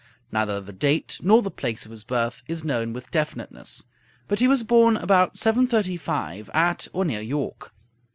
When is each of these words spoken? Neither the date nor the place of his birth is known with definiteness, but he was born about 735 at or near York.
Neither 0.31 0.59
the 0.59 0.73
date 0.73 1.19
nor 1.21 1.43
the 1.43 1.51
place 1.51 1.85
of 1.85 1.91
his 1.91 2.03
birth 2.03 2.41
is 2.47 2.63
known 2.63 2.91
with 2.91 3.11
definiteness, 3.11 3.83
but 4.27 4.39
he 4.39 4.47
was 4.47 4.63
born 4.63 4.97
about 4.97 5.37
735 5.37 6.49
at 6.55 6.87
or 6.91 7.05
near 7.05 7.21
York. 7.21 7.71